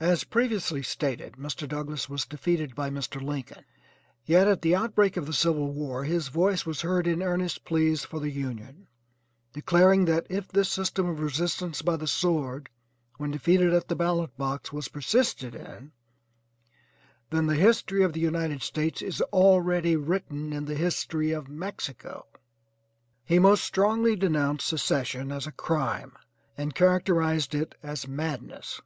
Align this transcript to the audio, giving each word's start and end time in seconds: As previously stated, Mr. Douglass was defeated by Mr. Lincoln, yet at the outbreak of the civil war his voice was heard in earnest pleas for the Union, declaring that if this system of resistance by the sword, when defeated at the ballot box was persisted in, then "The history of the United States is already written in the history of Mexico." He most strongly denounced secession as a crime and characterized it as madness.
As 0.00 0.24
previously 0.24 0.82
stated, 0.82 1.36
Mr. 1.36 1.66
Douglass 1.66 2.06
was 2.06 2.26
defeated 2.26 2.74
by 2.74 2.90
Mr. 2.90 3.22
Lincoln, 3.22 3.64
yet 4.26 4.46
at 4.46 4.60
the 4.60 4.74
outbreak 4.76 5.16
of 5.16 5.24
the 5.24 5.32
civil 5.32 5.72
war 5.72 6.04
his 6.04 6.28
voice 6.28 6.66
was 6.66 6.82
heard 6.82 7.06
in 7.06 7.22
earnest 7.22 7.64
pleas 7.64 8.04
for 8.04 8.20
the 8.20 8.28
Union, 8.30 8.86
declaring 9.54 10.04
that 10.04 10.26
if 10.28 10.46
this 10.46 10.68
system 10.68 11.08
of 11.08 11.20
resistance 11.20 11.80
by 11.80 11.96
the 11.96 12.06
sword, 12.06 12.68
when 13.16 13.30
defeated 13.30 13.72
at 13.72 13.88
the 13.88 13.96
ballot 13.96 14.36
box 14.36 14.74
was 14.74 14.88
persisted 14.88 15.54
in, 15.54 15.92
then 17.30 17.46
"The 17.46 17.54
history 17.56 18.02
of 18.02 18.12
the 18.12 18.20
United 18.20 18.60
States 18.62 19.00
is 19.00 19.22
already 19.32 19.96
written 19.96 20.52
in 20.52 20.66
the 20.66 20.74
history 20.76 21.30
of 21.32 21.48
Mexico." 21.48 22.26
He 23.24 23.38
most 23.38 23.64
strongly 23.64 24.16
denounced 24.16 24.66
secession 24.66 25.32
as 25.32 25.46
a 25.46 25.50
crime 25.50 26.12
and 26.58 26.74
characterized 26.74 27.54
it 27.54 27.74
as 27.82 28.06
madness. 28.06 28.82